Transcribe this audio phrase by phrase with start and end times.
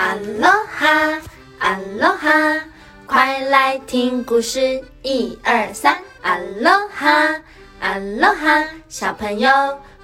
[0.00, 1.20] 阿罗哈，
[1.58, 2.64] 阿罗哈，
[3.06, 7.38] 快来听故事，一二三，阿罗哈，
[7.80, 9.50] 阿罗哈，小朋友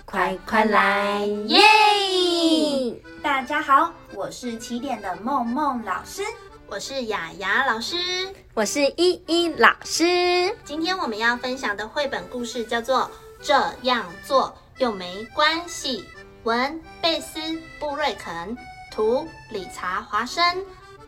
[0.05, 1.63] 快快来耶！
[3.23, 6.23] 大家好，我是起点的梦梦老师，
[6.67, 7.97] 我是雅雅老师，
[8.53, 10.55] 我是依依老师。
[10.63, 13.01] 今天我们要分享的绘本故事叫做
[13.41, 16.01] 《这样做又没关系》，
[16.43, 17.41] 文贝斯
[17.81, 18.55] 布瑞肯，
[18.97, 20.43] 图理查华生，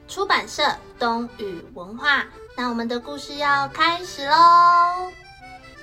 [0.06, 0.62] 出版社
[0.98, 2.26] 东宇文化。
[2.54, 5.10] 那我们的故事要开始喽！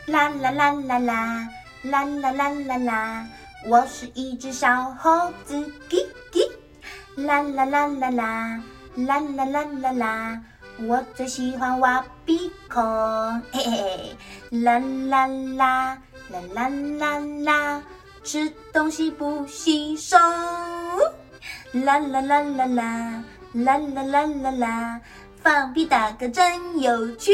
[0.05, 1.49] 啦啦啦啦啦，
[1.81, 3.27] 啦啦啦啦啦，
[3.67, 5.55] 我是一只小猴子，
[5.89, 6.47] 叽叽。
[7.15, 8.61] 啦啦啦啦啦，
[8.97, 10.41] 啦啦啦啦啦，
[10.87, 12.83] 我最喜欢挖鼻孔，
[13.51, 14.15] 嘿嘿。
[14.51, 15.97] 啦啦啦，
[16.29, 17.83] 啦啦啦啦，
[18.23, 20.15] 吃东西不洗手。
[21.83, 25.01] 啦啦啦啦啦，啦啦啦啦啦，
[25.43, 27.33] 放屁打嗝真有趣。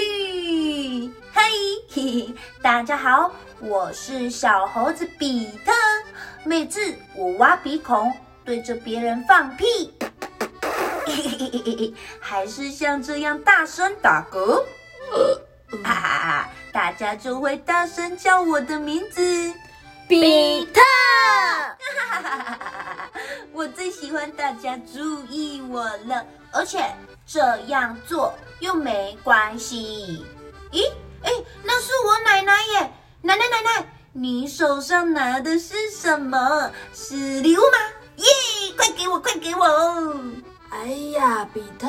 [1.32, 1.42] 嘿
[1.88, 5.72] 嘿嘿，大家好，我是小猴子比特。
[6.44, 6.82] 每次
[7.16, 8.12] 我挖鼻孔，
[8.44, 9.94] 对着别人放屁，
[11.06, 14.64] 嘿嘿嘿嘿嘿，还是像这样大声打嗝，
[15.84, 19.54] 哈哈哈，大家就会大声叫我的名字。
[20.12, 22.60] 比特，哈哈哈哈
[22.98, 23.12] 哈！
[23.54, 26.84] 我最喜欢大家注意我了，而且
[27.26, 30.26] 这样做又没关系。
[30.74, 30.86] 咦，
[31.24, 31.32] 哎，
[31.64, 32.92] 那是我奶奶耶！
[33.22, 36.70] 奶奶奶奶，你手上拿的是什么？
[36.94, 37.78] 是礼物吗？
[38.18, 38.26] 耶，
[38.76, 40.14] 快给我，快给我！
[40.72, 41.88] 哎呀，比特，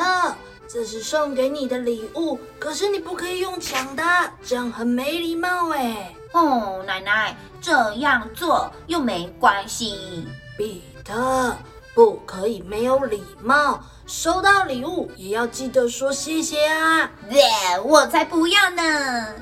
[0.68, 4.04] 这是送给你的礼物，可是你不可以用抢的，
[4.44, 6.14] 这样很没礼貌哎。
[6.32, 10.26] 哦，奶奶，这样做又没关系。
[10.56, 11.54] 比特，
[11.94, 17.10] 不可以没有礼貌，收到礼物也要记得说谢谢啊。
[17.30, 17.42] 耶，
[17.84, 19.34] 我才不要呢！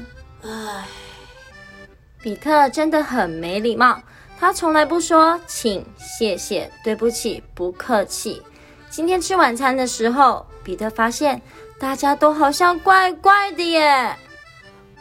[0.43, 0.87] 唉，
[2.21, 4.01] 比特真的很没礼貌，
[4.39, 8.43] 他从来不说请、谢谢、对不起、不客气。
[8.89, 11.41] 今天吃晚餐的时候，比特发现
[11.79, 14.17] 大家都好像怪怪的耶。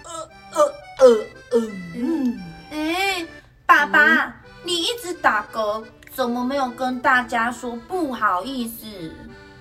[0.03, 2.39] 呃呃呃嗯，
[2.71, 3.25] 哎，
[3.65, 4.33] 爸爸，
[4.63, 5.83] 你一直打嗝，
[6.13, 8.85] 怎么没有跟大家说不好意思？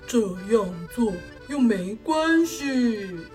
[0.07, 0.19] 这
[0.53, 1.11] 样做
[1.47, 3.27] 又没关系。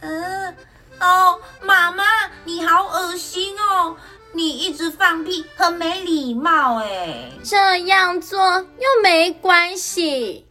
[0.00, 0.54] 嗯，
[1.00, 2.04] 哦，妈妈，
[2.44, 3.96] 你好恶心哦！
[4.34, 7.30] 你一直放屁，很没礼貌哎。
[7.42, 10.46] 这样做又没关系。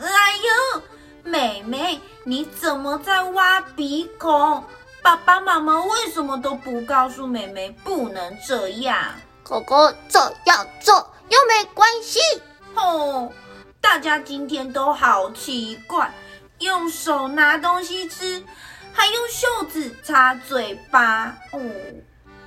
[0.00, 0.08] 哎
[0.74, 0.82] 呦，
[1.24, 4.64] 妹妹，你怎么在挖鼻孔？
[5.06, 9.14] 爸爸妈妈为什么都不告诉妹妹不能这样？
[9.44, 9.76] 狗狗
[10.08, 10.96] 这样做
[11.28, 12.18] 又没关系。
[12.74, 13.30] 哦，
[13.80, 16.12] 大家今天都好奇怪，
[16.58, 18.42] 用手拿东西吃，
[18.92, 21.26] 还用袖子擦嘴巴。
[21.52, 21.60] 哦，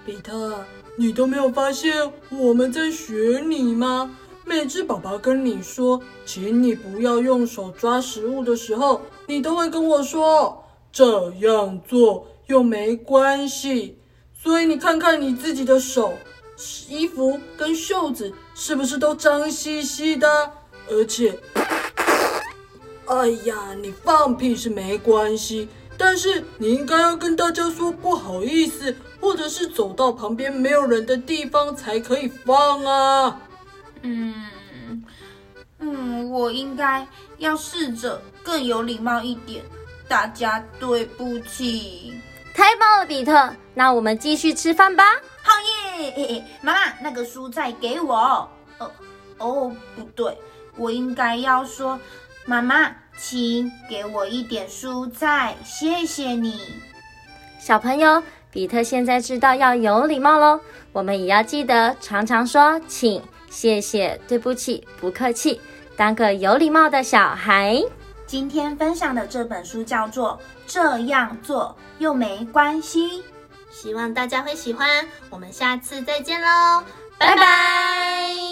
[0.05, 0.61] 比特，
[0.97, 4.13] 你都没有发现我们在学你吗？
[4.43, 13.97] 每次爸爸跟你说，请你不要用手抓食物的时候，你都会跟我说这样做又没关系。
[14.33, 16.17] 所以你看看你自己的手、
[16.87, 20.51] 衣服跟袖子，是不是都脏兮兮的？
[20.89, 21.39] 而且，
[23.05, 33.41] 哎呀，你放屁是没关系，但是你应该要跟大家说不好意思，或者是走到旁边没有人的地方才可以放啊。
[34.01, 34.33] 嗯
[35.79, 39.63] 嗯，我应该要试着更有礼貌一点。
[40.07, 42.13] 大家对不起。
[42.59, 43.49] 太棒了，比特！
[43.73, 45.13] 那我们继续吃饭吧。
[45.41, 45.53] 好
[46.01, 46.43] 耶！
[46.61, 48.49] 妈妈，那个蔬菜给我。
[48.79, 48.91] 哦
[49.37, 50.37] 哦，不对，
[50.75, 51.97] 我应该要说，
[52.43, 56.59] 妈妈，请给我一点蔬菜，谢谢你。
[57.61, 58.21] 小朋友，
[58.51, 60.59] 比特现在知道要有礼貌喽。
[60.91, 65.61] 我们也要记得常常说请、谢谢、对不起、不客气，
[65.95, 67.81] 当个有礼貌的小孩。
[68.29, 70.39] 今天分享的这本书叫做
[70.71, 73.23] 《这样做又没关系》，
[73.71, 74.87] 希望大家会喜欢。
[75.31, 76.83] 我们下次再见喽，
[77.17, 78.48] 拜拜。